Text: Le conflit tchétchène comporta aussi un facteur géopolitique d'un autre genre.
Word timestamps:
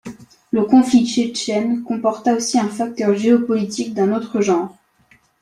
Le 0.49 0.63
conflit 0.63 1.05
tchétchène 1.05 1.83
comporta 1.83 2.33
aussi 2.33 2.57
un 2.57 2.69
facteur 2.69 3.13
géopolitique 3.15 3.93
d'un 3.93 4.11
autre 4.13 4.41
genre. 4.41 4.75